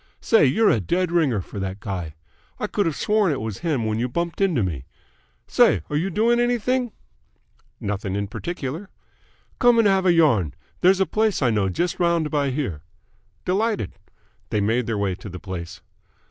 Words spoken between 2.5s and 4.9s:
I could have sworn it was him when you bumped into me.